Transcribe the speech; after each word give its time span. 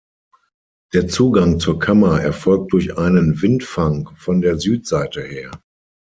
Der 0.93 1.07
Zugang 1.07 1.59
zur 1.59 1.77
Kammer 1.77 2.19
erfolgt 2.19 2.73
durch 2.73 2.97
einen 2.97 3.39
Windfang 3.43 4.09
von 4.17 4.41
der 4.41 4.57
Südseite 4.57 5.21
her. 5.21 5.51